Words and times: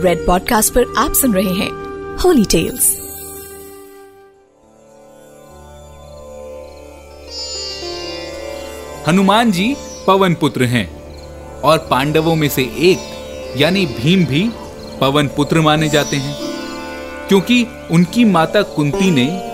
Red 0.00 0.26
podcast 0.26 0.72
पर 0.72 0.94
आप 0.98 1.12
सुन 1.12 1.34
रहे 1.34 1.54
हैं 1.54 1.70
होली 2.16 2.44
टेल्स 2.44 3.04
हनुमान 9.08 9.52
जी 9.52 9.76
पवन 10.06 10.34
पुत्र 10.34 10.64
हैं 10.64 11.04
और 11.60 11.78
पांडवों 11.78 12.34
में 12.34 12.48
से 12.48 12.62
एक, 12.62 12.98
यानी 13.56 13.86
भीम 13.86 14.24
भी 14.24 14.50
पवन 15.00 15.28
पुत्र 15.28 15.60
माने 15.60 15.88
जाते 15.88 16.16
हैं। 16.16 16.36
क्योंकि 17.28 17.66
उनकी 17.90 18.24
माता 18.24 18.62
कुंती 18.62 19.10
ने 19.10 19.50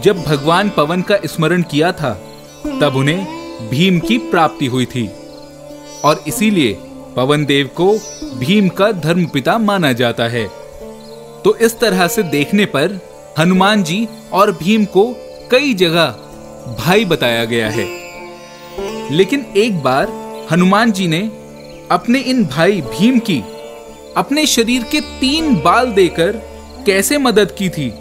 जब 0.00 0.22
भगवान 0.22 0.70
पवन 0.70 1.02
का 1.02 1.18
स्मरण 1.26 1.62
किया 1.62 1.92
था, 1.92 2.10
तब 2.80 2.92
उन्हें 2.96 3.26
भीम 3.70 3.98
की 3.98 4.18
प्राप्ति 4.18 4.66
हुई 4.66 4.86
थी। 4.86 5.10
और 6.04 6.24
इसीलिए 6.26 6.78
पवन 7.16 7.44
देव 7.44 7.70
को 7.76 7.92
भीम 8.38 8.68
का 8.68 8.90
धर्मपिता 8.92 9.56
माना 9.58 9.92
जाता 9.92 10.24
है। 10.28 10.46
तो 11.44 11.56
इस 11.56 11.78
तरह 11.78 12.06
से 12.08 12.22
देखने 12.22 12.64
पर 12.66 12.98
हनुमान 13.38 13.82
जी 13.82 14.06
और 14.32 14.52
भीम 14.52 14.84
को 14.84 15.04
कई 15.50 15.74
जगह 15.74 16.06
भाई 16.78 17.04
बताया 17.04 17.44
गया 17.44 17.68
है। 17.70 17.84
लेकिन 19.10 19.46
एक 19.56 19.82
बार 19.82 20.12
हनुमान 20.50 20.92
जी 20.92 21.06
ने 21.08 21.20
अपने 21.90 22.18
इन 22.20 22.44
भाई 22.46 22.80
भीम 22.80 23.18
की 23.18 23.38
अपने 24.16 24.46
शरीर 24.46 24.82
के 24.82 25.00
तीन 25.20 25.54
बाल 25.56 25.92
देकर 25.92 26.32
कैसे 26.86 27.18
मदद 27.18 27.54
की 27.58 27.68
थी, 27.68 27.92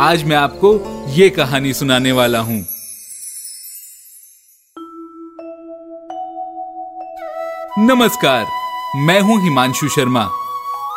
आज 0.00 0.24
मैं 0.24 0.36
आपको 0.36 0.74
ये 1.14 1.28
कहानी 1.30 1.72
सुनाने 1.74 2.12
वाला 2.12 2.38
हूँ। 2.40 2.64
नमस्कार, 7.80 8.46
मैं 8.96 9.20
हूँ 9.20 9.42
हिमांशु 9.42 9.88
शर्मा 9.88 10.22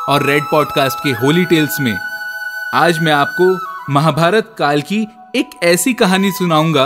और 0.09 0.25
रेड 0.25 0.43
पॉडकास्ट 0.43 0.99
के 1.03 1.09
होली 1.09 1.45
टेल्स 1.45 1.79
में 1.79 1.99
आज 2.73 2.99
मैं 2.99 3.11
आपको 3.13 3.67
महाभारत 3.93 4.55
काल 4.57 4.81
की 4.81 5.07
एक 5.35 5.49
ऐसी 5.63 5.93
कहानी 5.93 6.31
सुनाऊँगा 6.31 6.85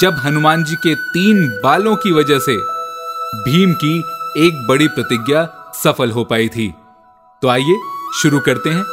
जब 0.00 0.14
हनुमान 0.14 0.64
जी 0.64 0.74
के 0.74 0.94
तीन 0.94 1.60
बालों 1.64 1.96
की 1.96 2.12
वजह 2.12 2.38
से 2.38 2.56
भीम 3.44 3.72
की 3.72 3.98
एक 4.46 4.66
बड़ी 4.68 4.88
प्रतिज्ञा 4.88 5.72
सफल 5.74 6.10
हो 6.10 6.24
पाई 6.24 6.48
थी। 6.48 6.74
तो 7.42 7.48
आइए 7.48 7.78
शुरू 8.22 8.40
करते 8.40 8.70
हैं। 8.70 8.84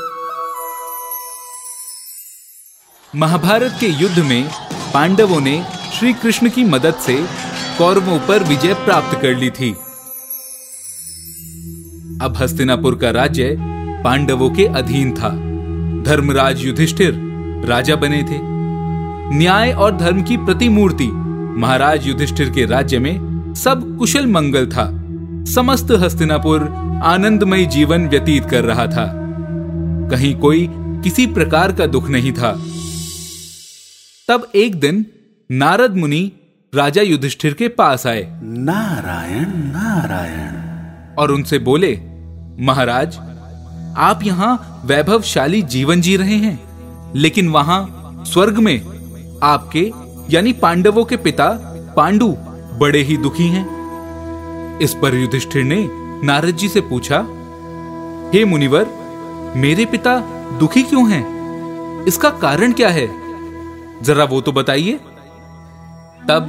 महाभारत 3.16 3.78
के 3.80 3.88
युद्ध 3.88 4.20
में 4.20 4.50
पांडवों 4.94 5.42
ने 5.42 5.66
श्री 6.00 6.14
कृष्ण 6.14 6.50
की 6.50 6.64
मदद 6.64 6.96
से 6.96 7.26
कौरवों 7.78 8.20
पर 8.20 8.44
विजय 8.44 8.74
प्राप्त 8.74 9.22
कर 9.22 9.36
ली 9.36 9.50
थी। 9.50 9.76
अब 12.26 12.38
हस्तिनापुर 12.38 12.96
का 12.96 13.10
राज्य 13.10 13.58
पांडवों 14.04 14.50
के 14.50 14.66
अधीन 14.66 15.14
था। 15.14 15.30
धर्मराज 16.04 16.66
युधिष्ठिर 16.66 17.14
राजा 17.66 17.96
बने 17.96 18.24
थे। 18.24 18.40
न्याय 19.38 19.72
और 19.72 19.98
धर्म 19.98 20.24
की 20.24 20.38
प्रतिमूर्ति 20.38 21.08
महाराज 21.60 22.08
युधिष्ठिर 22.08 22.50
के 22.50 22.66
राज्य 22.66 23.00
में 23.00 23.54
सब 23.54 23.98
कुशल 23.98 24.28
मंगल 24.28 24.66
था। 24.68 25.04
समस्त 25.46 25.88
हस्तिनापुर 25.92 26.62
आनंदमय 27.04 27.66
जीवन 27.66 28.08
व्यतीत 28.08 28.46
कर 28.46 28.64
रहा 28.64 28.88
था। 28.88 29.14
कहीं 30.12 30.36
कोई 30.36 30.70
किसी 30.76 31.28
प्रकार 31.28 31.72
का 31.72 31.86
दुख 31.86 32.10
नहीं 32.10 32.32
था। 32.32 32.52
तब 34.28 34.52
एक 34.56 34.80
दिन 34.80 35.06
नारद 35.52 35.96
मुनि 35.96 36.32
राजा 36.76 37.02
युधिष्ठिर 37.02 37.54
के 37.54 37.68
पास 37.68 38.08
आए। 38.08 38.42
नारायण 38.44 39.46
नारायण। 39.48 40.66
और 41.18 41.32
उनसे 41.32 41.60
बोले 41.60 42.15
महाराज, 42.60 43.16
आप 43.98 44.20
यहाँ 44.24 44.82
वैभवशाली 44.86 45.62
जीवन 45.62 46.02
जी 46.02 46.18
रहे 46.18 46.36
हैं, 46.36 46.60
लेकिन 47.16 47.50
वहाँ 47.50 48.24
स्वर्ग 48.28 48.58
में 48.58 48.82
आपके, 49.44 49.92
यानी 50.30 50.54
पांडवों 50.54 51.06
के 51.06 51.18
पिता 51.18 51.48
पांडु 51.98 52.28
बड़े 52.80 53.02
ही 53.02 53.18
दुखी 53.18 53.48
हैं। 53.48 54.80
इस 54.80 54.94
पर 54.94 55.16
युधिष्ठिर 55.16 55.64
ने 55.64 55.90
नारद 56.26 56.56
जी 56.56 56.70
से 56.70 56.82
पूछा, 56.82 57.20
हे 58.34 58.46
मुनिवर, 58.46 58.86
मेरे 59.56 59.86
पिता 59.86 60.20
दुखी 60.60 60.84
क्यों 60.84 61.10
हैं? 61.10 62.06
इसका 62.06 62.30
कारण 62.30 62.72
क्या 62.72 62.90
है? 62.90 63.08
जरा 64.04 64.24
वो 64.24 64.42
तो 64.42 64.52
बताइए। 64.52 64.94
तब 66.30 66.48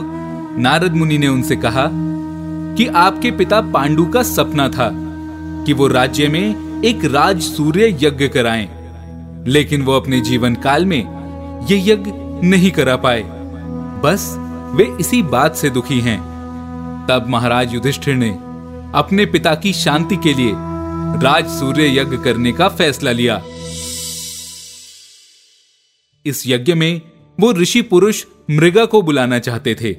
नारद 0.58 0.92
मुनि 0.92 1.18
ने 1.18 1.28
उनसे 1.28 1.56
कहा 1.56 1.88
कि 2.74 2.86
आपके 2.86 3.30
पिता 3.30 3.60
पांडु 3.60 4.06
का 4.06 4.22
सपना 4.22 4.68
था। 4.68 5.05
कि 5.66 5.72
वो 5.72 5.88
राज्य 5.88 6.28
में 6.28 6.66
एक 6.84 7.04
राज 7.04 7.42
सूर्य 7.42 7.98
यज्ञ 8.02 8.28
कराएँ। 8.28 8.86
लेकिन 9.46 9.82
वो 9.82 9.92
अपने 9.92 10.20
जीवन 10.20 10.54
काल 10.54 10.86
में 10.86 11.16
ये 11.66 11.92
यज्ञ 11.92 12.10
नहीं 12.48 12.70
करा 12.70 12.96
पाए। 12.96 13.22
बस 14.02 14.36
वे 14.74 14.96
इसी 15.00 15.22
बात 15.22 15.56
से 15.56 15.70
दुखी 15.70 16.00
हैं। 16.00 16.36
तब 17.08 17.26
महाराज 17.28 17.74
युधिष्ठिर 17.74 18.14
ने 18.14 18.30
अपने 18.94 19.26
पिता 19.26 19.54
की 19.54 19.72
शांति 19.72 20.16
के 20.16 20.34
लिए 20.34 20.52
राज 21.22 21.48
सूर्य 21.48 22.00
यज्ञ 22.00 22.16
करने 22.16 22.52
का 22.52 22.68
फैसला 22.68 23.12
लिया। 23.12 23.42
इस 26.26 26.44
यज्ञ 26.46 26.74
में 26.74 27.00
वो 27.40 27.52
ऋषि 27.52 27.82
पुरुष 27.82 28.24
मृगा 28.50 28.84
को 28.84 29.02
बुलाना 29.02 29.38
चाहते 29.38 29.74
थे। 29.74 29.96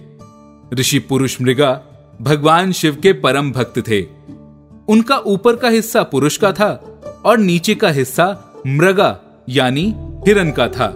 ऋषि 0.75 0.99
पुरुष 0.99 1.41
मृगा 1.41 1.81
भगवान 2.21 2.71
शिव 2.71 2.95
के 2.95 3.13
परम 3.13 3.51
भक्त 3.51 3.87
थे। 3.87 4.01
उनका 4.89 5.17
ऊपर 5.17 5.55
का 5.55 5.69
हिस्सा 5.69 6.03
पुरुष 6.03 6.37
का 6.37 6.51
था 6.51 7.01
और 7.25 7.37
नीचे 7.37 7.75
का 7.75 7.89
हिस्सा 7.89 8.53
मृगा, 8.67 9.19
यानी 9.49 9.95
हिरण 10.27 10.51
का 10.51 10.67
था। 10.67 10.89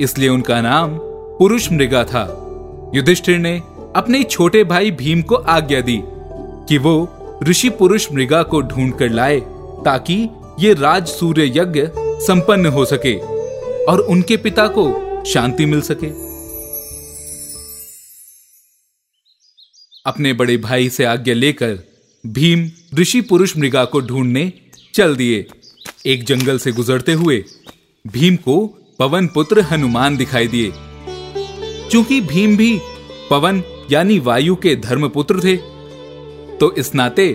इसलिए 0.00 0.28
उनका 0.28 0.60
नाम 0.60 0.98
पुरुष 1.38 1.72
मृगा 1.72 2.04
था। 2.04 2.24
युधिष्ठिर 2.94 3.38
ने 3.38 3.62
अपने 3.96 4.22
छोटे 4.22 4.64
भाई 4.64 4.90
भीम 4.90 5.22
को 5.22 5.34
आज्ञा 5.34 5.80
दी 5.80 6.00
कि 6.68 6.78
वो 6.78 7.08
ऋषि 7.44 7.68
पुरुष 7.68 8.12
मृगा 8.12 8.42
को 8.42 8.60
ढूंढ 8.60 8.94
कर 8.94 9.10
लाए 9.10 9.40
ताकि 9.84 10.28
ये 10.60 10.74
राज 10.74 11.06
सूर्य 11.06 11.46
यज्ञ 11.58 11.88
संपन्न 11.98 12.66
हो 12.66 12.84
सके 12.84 13.18
और 13.84 14.00
उनके 14.00 14.36
पिता 14.36 14.66
को 14.66 15.24
शांति 15.24 15.66
मिल 15.66 15.80
सके। 15.80 16.06
अपने 20.06 20.32
बड़े 20.32 20.56
भाई 20.56 20.88
से 20.88 21.04
आज्ञा 21.04 21.34
लेकर 21.34 21.93
भीम 22.24 22.68
ऋषि 22.98 23.20
पुरुष 23.20 23.56
मृगा 23.56 23.84
को 23.84 24.00
ढूँढने 24.00 24.52
चल 24.94 25.16
दिए। 25.16 25.46
एक 26.06 26.24
जंगल 26.24 26.58
से 26.58 26.72
गुजरते 26.72 27.12
हुए 27.12 27.44
भीम 28.04 28.36
को 28.36 28.66
पवन 28.98 29.26
पुत्र 29.26 29.60
हनुमान 29.60 30.16
दिखाई 30.16 30.48
दिए। 30.48 30.72
क्योंकि 31.90 32.20
भीम 32.20 32.56
भी 32.56 32.78
पवन 33.30 33.62
यानी 33.90 34.18
वायु 34.18 34.54
के 34.56 34.74
धर्मपुत्र 34.76 35.40
थे 35.44 35.56
तो 36.56 36.72
इस 36.72 36.94
नाते 36.94 37.26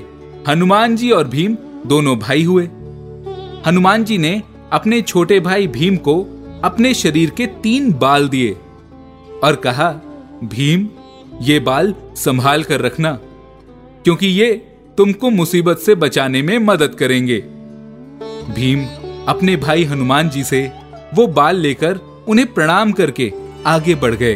हनुमान 0.47 0.95
जी 0.95 1.11
और 1.11 1.27
भीम 1.27 1.57
दोनों 1.85 2.17
भाई 2.19 2.43
हुए। 2.43 2.63
हनुमान 3.65 4.03
जी 4.03 4.17
ने 4.17 4.41
अपने 4.71 5.01
छोटे 5.01 5.39
भाई 5.39 5.67
भीम 5.67 5.97
को 5.97 6.21
अपने 6.63 6.93
शरीर 6.93 7.29
के 7.29 7.45
तीन 7.63 7.91
बाल 7.93 8.27
दिए 8.29 8.51
और 9.43 9.55
कहा, 9.55 9.89
भीम, 10.43 10.87
ये 11.41 11.59
बाल 11.59 11.93
संभाल 12.15 12.63
कर 12.63 12.81
रखना, 12.81 13.11
क्योंकि 14.03 14.27
ये 14.27 14.65
तुमको 14.99 15.29
मुसीबत 15.29 15.77
से 15.77 15.95
बचाने 15.95 16.41
में 16.41 16.59
मदद 16.59 16.95
करेंगे। 16.95 17.39
भीम 18.53 18.85
अपने 19.27 19.55
भाई 19.55 19.83
हनुमान 19.83 20.29
जी 20.29 20.43
से 20.43 20.71
वो 21.13 21.27
बाल 21.27 21.55
लेकर 21.55 21.97
उन्हें 22.27 22.53
प्रणाम 22.53 22.91
करके 22.91 23.33
आगे 23.65 23.95
बढ़ 23.95 24.15
गए। 24.15 24.35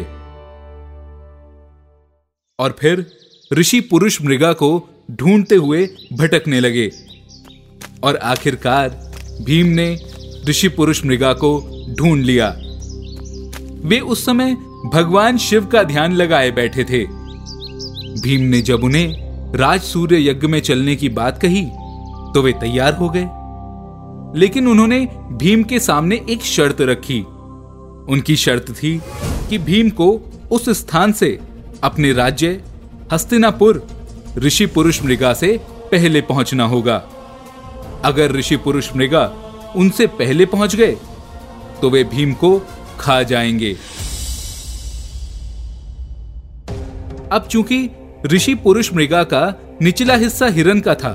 और 2.58 2.76
फिर 2.78 3.06
ऋषि 3.52 3.80
पुरुष 3.80 4.22
मृगा 4.22 4.52
को 4.52 4.88
ढूंढते 5.10 5.54
हुए 5.54 5.88
भटकने 6.12 6.60
लगे। 6.60 6.90
और 8.02 8.16
आखिरकार 8.16 8.88
भीम 9.42 9.66
ने 9.66 9.98
ऋषि 10.48 10.68
पुरुष 10.68 11.04
मृगा 11.04 11.32
को 11.32 11.82
ढूंढ 11.98 12.22
लिया। 12.22 12.56
वे 13.88 14.00
उस 14.00 14.24
समय 14.24 14.54
भगवान 14.92 15.38
शिव 15.38 15.66
का 15.66 15.82
ध्यान 15.82 16.12
लगाए 16.12 16.50
बैठे 16.50 16.84
थे। 16.84 17.04
भीम 18.20 18.40
ने 18.40 18.62
जब 18.62 18.84
उन्हें 18.84 19.23
राज 19.54 19.82
सूर्य 19.82 20.28
यज्ञ 20.28 20.46
में 20.46 20.60
चलने 20.60 20.96
की 20.96 21.08
बात 21.08 21.38
कही 21.44 21.64
तो 22.34 22.42
वे 22.42 22.52
तैयार 22.52 22.94
हो 22.94 23.08
गए। 23.16 23.28
लेकिन 24.40 24.68
उन्होंने 24.68 25.00
भीम 25.32 25.62
के 25.62 25.78
सामने 25.80 26.20
एक 26.30 26.42
शर्त 26.42 26.80
रखी। 26.80 27.20
उनकी 28.08 28.36
शर्त 28.36 28.70
थी 28.72 29.00
कि 29.50 29.58
भीम 29.58 29.90
को 29.90 30.08
उस 30.50 30.68
स्थान 30.70 31.12
से 31.12 31.38
अपने 31.84 32.12
राज्य, 32.12 32.62
हस्तिनापुर, 33.12 33.86
ऋषि 34.38 34.66
पुरुष 34.66 35.02
मृगा 35.02 35.32
से 35.34 35.60
पहले 35.90 36.20
पहुँचना 36.20 36.64
होगा। 36.64 36.96
अगर 38.04 38.32
ऋषि 38.32 38.56
पुरुष 38.56 38.90
मृगा 38.96 39.24
उनसे 39.76 40.06
पहले 40.06 40.46
पहुँच 40.46 40.76
गए 40.76 40.96
तो 41.82 41.90
वे 41.90 42.04
भीम 42.04 42.32
को 42.32 42.58
खा 43.00 43.22
जाएँगे। 43.22 43.76
अब 47.32 47.46
चूँकि 47.50 47.88
ऋषि 48.26 48.54
पुरुष 48.54 48.92
मृगा 48.94 49.22
का 49.24 49.42
निचला 49.82 50.14
हिस्सा 50.14 50.46
हिरन 50.48 50.80
का 50.80 50.94
था 50.94 51.12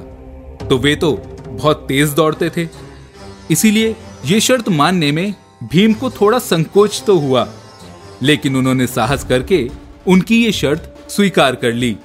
तो 0.70 0.78
वे 0.78 0.96
तो 0.96 1.12
बहुत 1.48 1.86
तेज 1.88 2.10
दौड़ते 2.10 2.50
थे। 2.58 2.68
इसीलिए 3.52 3.96
ये 4.26 4.40
शर्त 4.40 4.70
मानने 4.70 5.12
में 5.12 5.34
भीम 5.64 5.94
को 5.94 6.10
थोड़ा 6.12 6.40
संकोच 6.40 7.02
तो 7.08 7.18
हुआ, 7.20 7.48
लेकिन 8.22 8.56
उन्होंने 8.56 8.88
साहस 8.88 9.24
करके 9.24 9.68
उनकी 10.08 10.44
ये 10.44 10.52
शर्त 10.52 10.94
स्वीकार 11.10 11.56
कर 11.56 11.74
ली। 11.74 11.96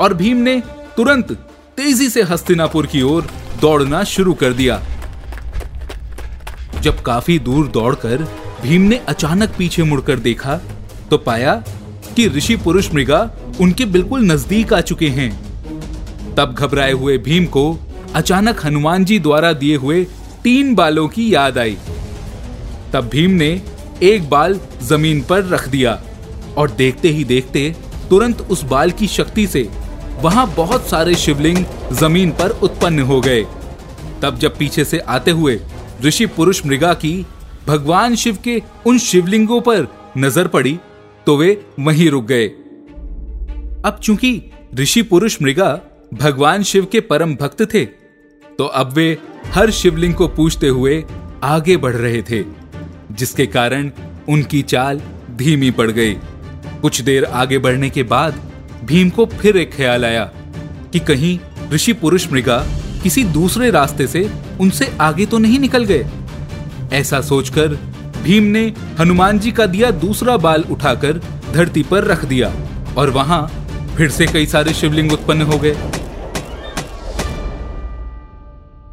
और 0.00 0.14
भीम 0.14 0.36
ने 0.38 0.60
तुरंत 0.96 1.32
तेज़ी 1.76 2.08
से 2.10 2.22
हस्तिनापुर 2.22 2.86
की 2.86 3.02
ओर 3.02 3.28
दौड़ना 3.60 4.02
शुरू 4.06 4.34
कर 4.34 4.52
दिया। 4.52 4.80
जब 6.80 7.02
काफ़ी 7.02 7.38
दूर 7.40 7.68
दौड़कर 7.68 8.22
भीम 8.62 8.82
ने 8.82 8.96
अचानक 9.08 9.54
पीछे 9.58 9.82
मुड़कर 9.82 10.18
देखा 10.20 10.60
तो 11.10 11.18
पाया 11.20 11.54
कि 12.16 12.26
ऋषि 12.28 12.56
पुरुष 12.56 12.92
मृगा 12.94 13.24
उनके 13.60 13.84
बिल्कुल 13.86 14.24
नज़दीक 14.24 14.72
आ 14.72 14.80
चुके 14.80 15.08
हैं। 15.08 15.30
तब 16.34 16.54
घबराए 16.54 16.92
हुए 16.92 17.16
भीम 17.18 17.44
को 17.46 17.64
अचानक 18.14 18.64
हनुमान 18.64 19.04
जी 19.04 19.18
द्वारा 19.18 19.52
दिए 19.52 19.76
हुए 19.76 20.04
तीन 20.44 20.74
बालों 20.74 21.06
की 21.08 21.32
याद 21.34 21.58
आई। 21.58 21.76
तब 22.92 23.08
भीम 23.12 23.30
ने 23.32 23.50
एक 24.02 24.28
बाल 24.30 24.58
ज़मीन 24.82 25.22
पर 25.22 25.44
रख 25.44 25.68
दिया 25.68 26.00
और 26.56 26.70
देखते 26.72 27.08
ही 27.08 27.24
देखते 27.24 27.74
तुरंत 28.10 28.40
उस 28.50 28.62
बाल 28.64 28.90
की 28.90 29.06
शक्ति 29.08 29.46
से 29.46 29.68
वहाँ 30.22 30.46
बहुत 30.56 30.88
सारे 30.88 31.14
शिवलिंग 31.14 31.64
ज़मीन 31.92 32.30
पर 32.30 32.50
उत्पन्न 32.62 33.02
हो 33.02 33.20
गए। 33.20 33.42
तब 34.22 34.38
जब 34.38 34.56
पीछे 34.58 34.84
से 34.84 34.98
आते 34.98 35.30
हुए 35.30 35.58
ऋषि 36.04 36.26
पुरुष 36.26 36.64
मृगा 36.66 36.92
की 36.96 37.14
भगवान 37.66 38.14
शिव 38.16 38.38
के 38.44 38.60
उन 38.86 38.98
शिवलिंगों 38.98 39.60
पर 39.60 39.86
नज़र 40.18 40.48
पड़ी 40.48 40.78
तो 41.26 41.36
वे 41.36 41.56
वहीं 41.80 42.10
रुक 42.10 42.24
गए। 42.24 42.50
अब 43.84 43.98
चूँकि 44.02 44.40
ऋषि 44.74 45.02
पुरुष 45.02 45.36
मृगा 45.42 45.68
भगवान 46.14 46.62
शिव 46.62 46.86
के 46.92 47.00
परम 47.00 47.34
भक्त 47.34 47.62
थे 47.74 47.84
तो 48.58 48.64
अब 48.64 48.92
वे 48.92 49.06
हर 49.46 49.70
शिवलिंग 49.70 50.14
को 50.14 50.28
पूछते 50.28 50.68
हुए 50.68 51.02
आगे 51.42 51.76
बढ़ 51.76 51.94
रहे 51.94 52.22
थे, 52.22 52.42
जिसके 53.12 53.46
कारण 53.46 53.90
उनकी 54.28 54.62
चाल 54.62 55.00
धीमी 55.36 55.70
पड़ 55.70 55.90
गई। 55.90 56.14
कुछ 56.82 57.00
देर 57.00 57.24
आगे 57.24 57.58
बढ़ने 57.58 57.90
के 57.90 58.02
बाद 58.02 58.40
भीम 58.84 59.10
को 59.10 59.26
फिर 59.26 59.56
एक 59.56 59.74
ख्याल 59.74 60.04
आया 60.04 60.24
कि 60.92 60.98
कहीं 60.98 61.38
ऋषि 61.72 61.92
पुरुष 61.92 62.30
मृगा 62.32 62.58
किसी 63.02 63.24
दूसरे 63.24 63.70
रास्ते 63.70 64.06
से 64.06 64.30
उनसे 64.60 64.92
आगे 65.00 65.26
तो 65.26 65.38
नहीं 65.38 65.58
निकल 65.58 65.84
गए। 65.84 66.06
ऐसा 66.92 67.20
सोचकर 67.20 67.74
भीम 68.22 68.44
ने 68.44 68.64
हनुमान 69.00 69.38
जी 69.38 69.52
का 69.52 69.66
दिया 69.66 69.90
दूसरा 69.90 70.36
बाल 70.36 70.64
उठाकर 70.70 71.20
धरती 71.52 71.82
पर 71.82 72.04
रख 72.04 72.24
दिया 72.24 72.52
और 72.98 73.10
वहाँ 73.10 73.42
फिर 73.96 74.10
से 74.10 74.26
कई 74.26 74.46
सारे 74.46 74.72
शिवलिंग 74.74 75.12
उत्पन्न 75.12 75.42
हो 75.42 75.58
गए। 75.58 75.76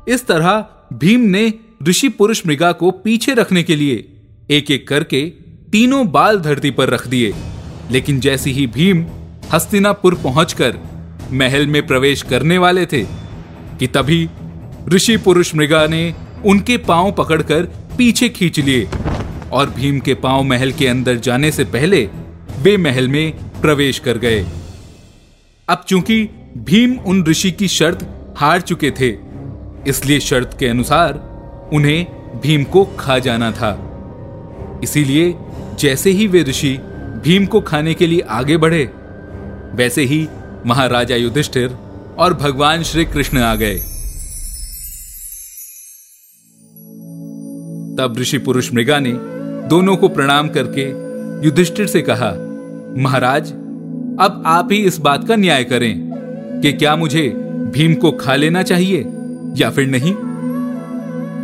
इस 0.07 0.25
तरह 0.27 0.65
भीम 0.93 1.21
ने 1.29 1.53
ऋषि 1.83 2.09
पुरुष 2.09 2.45
मृगा 2.47 2.71
को 2.71 2.91
पीछे 3.03 3.33
रखने 3.33 3.63
के 3.63 3.75
लिए 3.75 3.95
एक 4.51 4.71
एक 4.71 4.87
करके 4.87 5.21
तीनों 5.71 6.05
बाल 6.11 6.39
धरती 6.39 6.71
पर 6.71 6.89
रख 6.89 7.07
दिए। 7.07 7.33
लेकिन 7.91 8.19
जैसे 8.19 8.51
ही 8.51 8.67
भीम 8.67 9.05
हस्तिनापुर 9.53 10.15
पहुंचकर 10.15 10.77
महल 11.31 11.67
में 11.67 11.85
प्रवेश 11.87 12.21
करने 12.21 12.57
वाले 12.57 12.85
थे, 12.85 13.03
कि 13.79 13.87
तभी 13.87 14.27
ऋषि 14.89 15.17
पुरुष 15.17 15.53
मृगा 15.55 15.85
ने 15.87 16.13
उनके 16.45 16.77
पाँव 16.77 17.11
पकड़कर 17.11 17.65
पीछे 17.97 18.29
खींच 18.29 18.59
लिए 18.59 18.87
और 19.51 19.69
भीम 19.69 19.99
के 19.99 20.13
पाँव 20.15 20.43
महल 20.43 20.71
के 20.71 20.87
अंदर 20.87 21.15
जाने 21.19 21.51
से 21.51 21.63
पहले 21.67 22.09
वे 22.59 22.75
महल 22.77 23.07
में 23.07 23.33
प्रवेश 23.61 23.99
कर 23.99 24.17
गए। 24.17 24.45
अब 25.71 25.83
चूँकि 25.87 26.23
भीम 26.57 26.97
उन 26.99 27.23
ऋषि 27.25 27.51
की 27.51 27.67
शर्त 27.67 27.99
हार 28.37 28.61
चुके 28.61 28.89
थे, 28.91 29.09
इसलिए 29.87 30.19
शर्त 30.19 30.55
के 30.59 30.67
अनुसार 30.67 31.13
उन्हें 31.73 32.05
भीम 32.41 32.63
को 32.63 32.83
खा 32.99 33.17
जाना 33.19 33.51
था। 33.51 33.71
इसीलिए 34.83 35.33
जैसे 35.79 36.11
ही 36.11 36.27
वे 36.27 36.41
ऋषि 36.43 36.73
भीम 37.23 37.45
को 37.45 37.61
खाने 37.61 37.93
के 37.93 38.07
लिए 38.07 38.19
आगे 38.29 38.57
बढ़े, 38.57 38.83
वैसे 39.75 40.03
ही 40.03 40.27
महाराजा 40.65 41.15
युधिष्ठिर 41.15 41.77
और 42.19 42.33
भगवान 42.33 42.83
श्री 42.83 43.05
कृष्ण 43.05 43.37
आ 43.37 43.55
गए। 43.55 43.77
तब 47.97 48.15
ऋषि 48.19 48.37
पुरुष 48.37 48.73
मृगा 48.73 48.99
ने 48.99 49.13
दोनों 49.69 49.95
को 49.97 50.09
प्रणाम 50.09 50.49
करके 50.49 50.89
युधिष्ठिर 51.47 51.87
से 51.87 52.01
कहा, 52.01 52.31
महाराज 53.01 53.53
अब 54.19 54.43
आप 54.45 54.71
ही 54.71 54.77
इस 54.77 54.97
बात 54.97 55.27
का 55.27 55.35
न्याय 55.35 55.63
करें 55.63 56.61
कि 56.61 56.73
क्या 56.73 56.95
मुझे 56.95 57.27
भीम 57.73 57.93
को 57.95 58.11
खा 58.11 58.35
लेना 58.35 58.63
चाहिए 58.63 58.99
या 59.57 59.69
फिर 59.69 59.87
नहीं? 59.87 60.13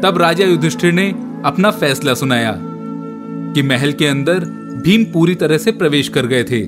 तब 0.01 0.17
राजा 0.17 0.45
युधिष्ठिर 0.45 0.91
ने 0.93 1.07
अपना 1.45 1.71
फैसला 1.71 2.13
सुनाया 2.13 2.53
कि 3.53 3.61
महल 3.61 3.91
के 3.91 4.07
अंदर 4.07 4.39
भीम 4.85 5.05
पूरी 5.05 5.35
तरह 5.35 5.57
से 5.57 5.71
प्रवेश 5.71 6.09
कर 6.09 6.25
गए 6.25 6.43
थे, 6.43 6.61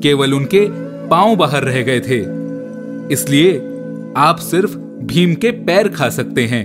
केवल 0.00 0.34
उनके 0.34 0.66
पाँव 1.08 1.36
बाहर 1.36 1.62
रह 1.62 1.82
गए 1.82 2.00
थे। 2.00 2.20
इसलिए 3.14 3.58
आप 4.16 4.38
सिर्फ़ 4.38 4.76
भीम 5.04 5.34
के 5.34 5.50
पैर 5.50 5.88
खा 5.88 6.08
सकते 6.08 6.46
हैं। 6.46 6.64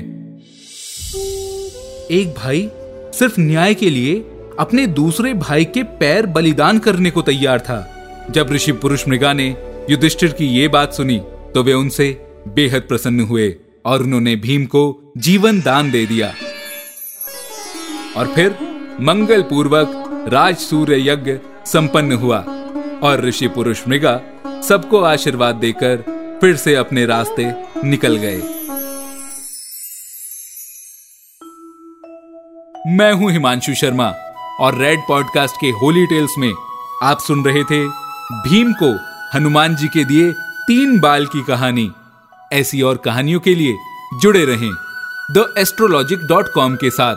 एक 2.12 2.33
भाई 2.38 2.69
सिर्फ़ 3.13 3.39
न्याय 3.39 3.73
के 3.73 3.89
लिए 3.89 4.25
अपने 4.59 4.88
दूसरे 4.88 5.33
भाई 5.33 5.65
के 5.65 5.83
पैर 5.83 6.25
बलिदान 6.25 6.80
करने 6.80 7.12
को 7.12 7.21
तैयार 7.21 7.59
था। 7.59 7.96
जब 8.31 8.51
ऋषि 8.51 8.71
पुरुष 8.71 9.07
मृगा 9.07 9.33
ने 9.33 9.56
युधिष्ठिर 9.89 10.31
की 10.31 10.45
ये 10.45 10.68
बात 10.68 10.94
सुनी 10.94 11.19
तो 11.53 11.63
वे 11.63 11.74
उनसे 11.74 12.27
बेहद 12.47 12.81
प्रसन्न 12.81 13.19
हुए 13.19 13.56
और 13.85 14.03
उन्होंने 14.03 14.35
भीम 14.35 14.65
को 14.65 15.13
जीवन 15.18 15.62
दान 15.62 15.91
दे 15.91 16.06
दिया। 16.06 16.33
और 18.18 18.27
फिर 18.27 18.57
मंगल 19.01 19.41
पूर्वक 19.41 20.03
राज 20.33 20.57
सूर्य 20.57 21.09
यज्ञ 21.09 21.38
संपन्न 21.65 22.12
हुआ 22.12 22.38
और 23.03 23.21
ऋषि 23.25 23.47
पुरुष 23.47 23.88
मृगा 23.88 24.21
सबको 24.68 25.01
आशीर्वाद 25.01 25.56
देकर 25.56 26.03
फिर 26.41 26.56
से 26.56 26.75
अपने 26.75 27.06
रास्ते 27.06 27.51
निकल 27.88 28.15
गए। 28.15 28.38
मैं 32.88 33.12
हूँ 33.13 33.31
हिमांशु 33.31 33.73
शर्मा 33.73 34.09
और 34.59 34.77
रेड 34.77 35.00
पॉडकास्ट 35.07 35.56
के 35.56 35.68
होली 35.68 36.06
टेल्स 36.06 36.35
में 36.38 36.53
आप 37.03 37.19
सुन 37.19 37.45
रहे 37.45 37.63
थे 37.63 38.06
भीम 38.31 38.71
को 38.74 38.88
हनुमान 39.33 39.75
जी 39.75 39.88
के 39.88 40.03
दिए 40.03 40.31
तीन 40.68 41.00
बाल 41.00 41.25
की 41.25 41.44
कहानी। 41.44 41.89
ऐसी 42.53 42.81
और 42.81 42.97
कहानियों 42.97 43.39
के 43.39 43.53
लिए 43.56 43.75
जुड़े 44.21 44.44
रहें 44.45 44.71
द 45.31 45.54
एस्ट्रोलॉजिक 45.57 46.25
डॉट 46.30 46.47
कॉम 46.54 46.75
के 46.75 46.90
साथ, 46.90 47.16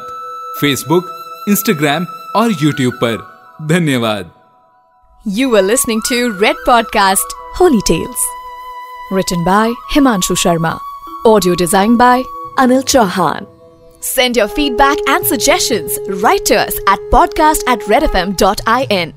फेसबुक, 0.60 1.08
इंस्टाग्राम 1.48 2.04
और 2.36 2.52
यूट्यूब 2.62 2.94
पर। 2.94 3.16
धन्यवाद। 3.68 4.30
You 5.26 5.54
are 5.56 5.62
listening 5.62 6.02
to 6.02 6.16
Red 6.40 6.56
podcast 6.66 7.34
holy 7.60 7.80
tales 7.86 8.26
return 9.12 9.44
by 9.44 9.72
Himanshu 9.92 10.34
Sharma 10.34 10.78
audio 11.26 11.54
design 11.54 11.96
by 11.96 12.22
Anil 12.58 12.82
Chauhan 12.82 13.46
send 14.04 14.36
your 14.36 14.48
feedback 14.48 15.08
and 15.08 15.26
suggestion 15.26 15.88
writers 16.22 16.78
at 16.78 17.10
podcast 17.12 17.68
at 17.68 17.90
Red 17.90 18.02
F 18.02 18.16
M 18.16 18.34
dot 18.40 18.60
I 18.68 18.86
N 18.90 19.14